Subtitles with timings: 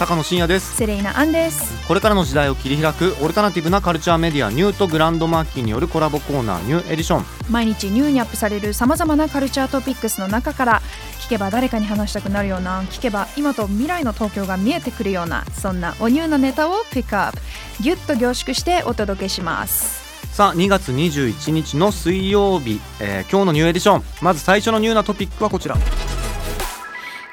[0.00, 0.76] 高野真也です。
[0.76, 1.86] セレイナアンです。
[1.86, 7.24] これからの時代を切り開くオルタナティブなカルチャーメディアニューとグランドマーキーによるコラボコーナーニューエディション。
[7.50, 10.82] 毎日ニューにアップされるさまざまなカルチャートピックスの中から
[11.18, 17.38] 聞けば誰かに話したくなるような聞けば今と未来の東京が見えてくるようなそんなおニューなネタをピックアップ。
[17.82, 20.00] ギュッと凝縮してお届けします。
[20.34, 24.02] さあ2月21日の水曜日、えー今日のニューエディション。
[24.22, 25.76] まず最初のニューなトピックはこちら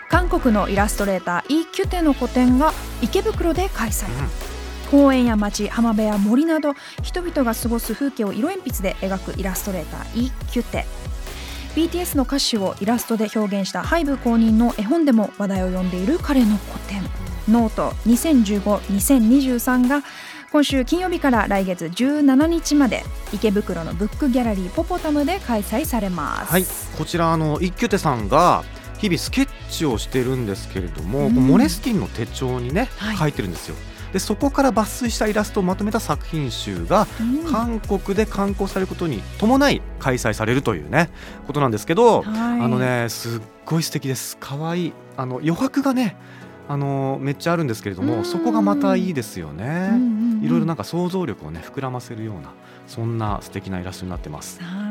[0.10, 4.06] 韓国のイラストレーターイ・キュテの個展が池袋で開催、
[4.90, 10.86] 公園や街浜辺や森など人々が過ごす風景を色鉛筆で描くイラストレーターイ・キュテ。
[11.76, 17.04] BTS の歌詞をイラストで表現した HYBE 公認の絵本でも話題を呼んでいる彼の個展。
[17.50, 20.04] ノート2015-2023が
[20.52, 23.04] 今週金曜日から来月17日まで
[23.34, 26.52] 池袋のブックギャラリーポポタムで開催されます。
[26.52, 26.66] はい。
[26.98, 28.64] こちらあのイ・キュテさんが
[28.98, 31.34] 日々スケッチをしてるんですけれども、うん。
[31.34, 33.18] モレスキンの手帳にね、はい。
[33.18, 33.76] 書いてるんですよ。
[34.14, 37.52] でそこから抜粋したイラストをまとめた作品集がうん。
[37.52, 41.10] 韓国で刊行されることに伴い開催されるというね
[41.46, 42.62] ことなんですけど、はい。
[42.62, 44.38] あのねすっごい素敵です。
[44.40, 44.94] 可愛い。
[45.18, 46.16] あの余白がね
[46.70, 48.08] あのめっちゃあるんですけれどうん。
[48.08, 49.92] もそこがまたいいですよね、
[50.42, 52.54] いろいろなんか想像力をね膨らませるような
[52.88, 54.62] そんな素敵なイラストになってます。
[54.62, 54.87] はい、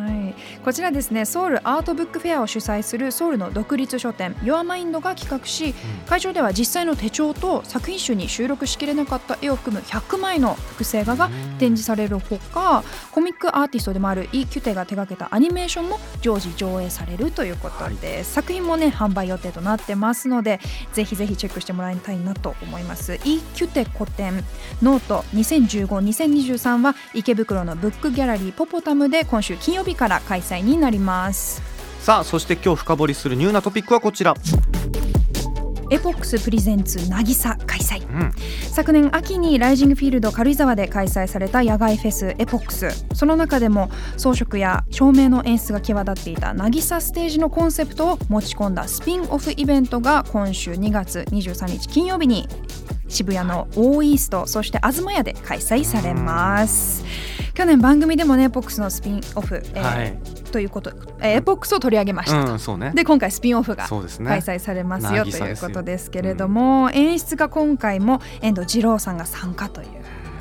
[0.64, 5.74] こちらですねソウルアートブックフェアを主催するソウルの独立書店 YourMind が企画し
[6.06, 20.60] 会場では実際の手帳と作品集に収録しきれなかった絵を含む100枚の複製画が展示されるほかコミックアーティストでもあるイ・キュテが手掛けたアニメーションも常時上映されるということで、作品もね販売予定となってますので
[20.92, 23.14] ぜひぜひチェックしてもらいたいなと思います。
[23.24, 24.44] イ・キュテ個展
[24.82, 31.62] ノート2015-2023は池袋のブックギャラリーポポタムで今週金曜日から開催になります。
[32.00, 34.34] さあそして今日深掘りするニューなトピックはこちら、
[35.90, 38.06] エポックスプレゼンツ渚開催。
[38.08, 38.32] うん、
[38.72, 43.06] 昨年秋にライジングフィールド軽井沢で開催された野外フェスエポックス。
[43.14, 52.48] その中でも装飾や照明の演出が際立っていた渚ステージのコンセプトを持ち込んだスピンオフイベントが今週2月23日金曜日に
[53.08, 57.04] 渋谷のオーイーストそして東屋で開催されます。
[57.54, 60.18] 去年番組でもねエポックスのスピンオフ、えーはい。
[60.52, 62.44] ということ、えーエポックスを取り上げました。
[62.44, 62.92] と、うんそうね。
[62.94, 64.28] で今回スピンオフがそうですね。
[64.28, 69.88] 開催されますよと渚いうことですけれども、演出が今回も遠藤二郎さんが参加という。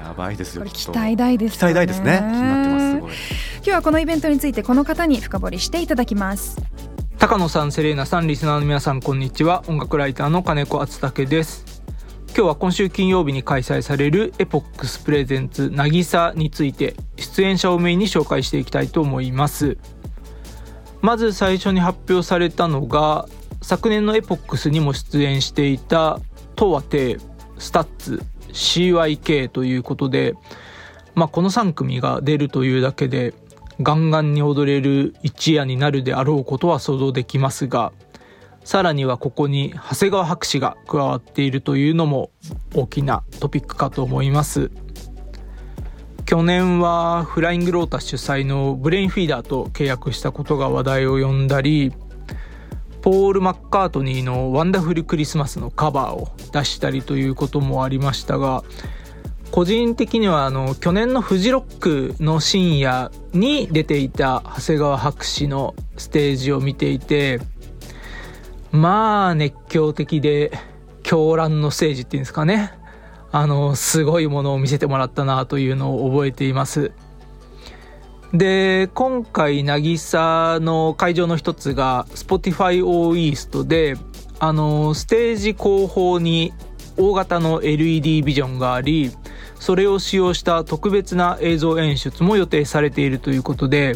[0.03, 1.74] やばいですよ期待大ですよね。
[1.74, 2.20] 期待大ですね。
[2.22, 3.12] 気になってますすごい。
[3.58, 6.62] 今日はこのイベントについてこの方に深掘りしていただきます。
[7.18, 9.64] 高野さんセレーナさんリスナーの皆さんこんにちは。
[9.68, 11.75] 音楽ライターの金子敦武です
[12.38, 19.78] 今日は今週金曜日に開催される EPOCHS presents NAGISA について出演者をメインに紹介していきたいと思います。
[21.01, 23.29] まず最初に発表されたのが
[23.62, 26.19] 昨年の EPOCHS にも出演していた
[26.57, 27.19] 東和亭
[27.57, 30.34] スタッツ CYK ということで
[31.13, 33.34] まあこの3組が出るというだけで
[33.81, 37.94] ガンガンに踊れる一夜になるであろうことは想像できますが
[38.66, 42.31] さらにはここに長谷川博士が加わっているというのも
[42.74, 44.72] 大きなトピックかと思います。
[46.26, 51.94] 去年はフライングロータ主催のブレインフィーダーと契約したことが話題を呼んだり
[53.03, 58.64] ポール・マッカートニーの「ワンダフル・クリスマス」のカバーを出したりということもありましたが
[59.52, 67.40] 個人的にはあの去年のフジロックの深夜に出ていた長谷川博士のステージを見ていて
[68.75, 70.52] まあ熱狂的で
[71.03, 72.74] 狂乱のステージっていうんですかね。
[73.31, 76.91] あのすごいものを見せてもらったなというのを覚えています。
[78.34, 83.96] で今回渚の会場の一つが Spotify オーイーストで
[84.40, 86.53] あのステージ後方に
[86.97, 89.11] 大型の LED ビジョンがあり
[89.59, 93.96] それを使用した特別な映像演出も予定されているということで、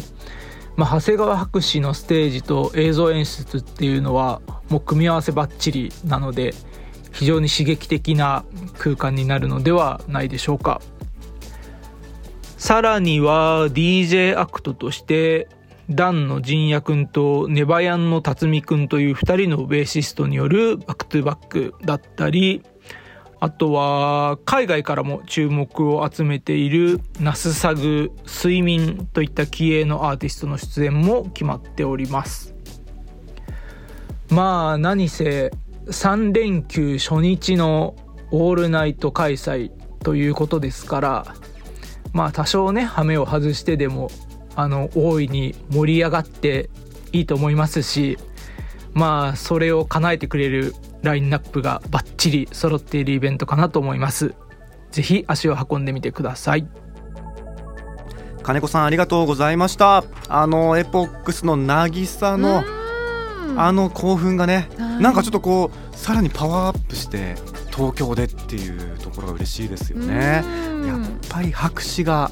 [0.80, 4.40] まあ、長谷川博士のステージと映像演出っていうのは
[4.70, 6.54] もう組み合わせバッチリなので
[7.12, 8.46] 非常に刺激的な
[8.78, 10.80] 空間になるのではないでしょうか。
[12.56, 15.50] さらには DJ アクトとして
[15.90, 22.62] ダンの陣也くんとネバヤンの辰巳くんという2人のベーシストによるバックトゥバックだったり
[23.40, 32.54] あとは海外からも注目を集めているナスサグ、睡眠といった気鋭のアーティストの出演も決まっております。
[34.30, 35.52] まあ何せ
[35.86, 37.96] 3連休初日の
[38.30, 39.72] オールナイト開催
[40.04, 41.34] ということですから
[42.12, 44.10] まあ多少ね羽目を外してでも
[44.54, 46.70] あの大いに盛り上がって
[47.12, 48.18] いいと思いますし
[48.92, 54.34] まあそれを叶えてくれるラインナップがバッチリ揃っているイベントかなと思います。
[54.90, 56.66] ぜひ足を運んでみてください。
[58.42, 60.04] 金子さんありがとうございました。
[60.28, 62.64] あのエポックスの渚の
[63.56, 65.02] あの興奮がね、はい。
[65.02, 67.34] なんかちょっとこうさらにパワーアップして
[67.74, 70.42] 東京でっていうところが嬉しいですよね。
[70.44, 70.86] うん。
[70.86, 72.30] やっぱり白紙が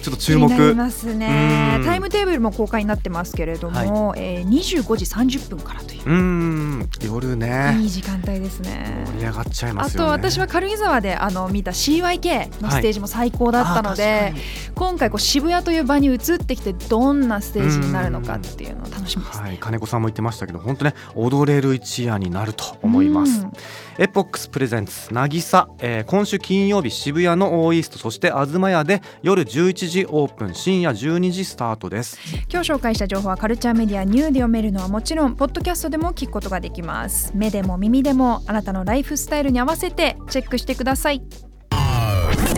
[0.00, 0.74] ちょっと注目。
[0.74, 1.76] ますね。
[1.78, 1.84] うん。
[1.84, 6.02] タイムテーブルも公開になってますけれども、えー、25時30分からという。
[6.02, 6.88] うーん。
[7.04, 7.76] 夜ね。
[7.80, 9.04] いい時間帯ですね。
[9.06, 10.06] 盛り上がっちゃいまあすよね。
[10.06, 14.40] と私は軽井沢であの見た CYK のステージも最高だったので、あー確かに
[14.80, 19.48] 今回こう渋谷という場に移ってきてどんなステージになるのかっていうのを楽しみですね。
[19.48, 23.52] はい、金子さんも言ってましたけど本当ね踊れる一夜になると思います、うん。
[23.98, 32.18] エポックスプレゼンツ渚、えー今週金曜日渋谷のオーイーストそして東屋で夜11時オープン深夜12時スタートです。
[32.50, 37.32] 今日紹介した情報はカルチャーメディアニューで読めるのはもちろんポッドキャストでも聞くことができます。
[37.34, 41.22] 目でも耳でもあなたのライフスタイルに合わせてチェックしてください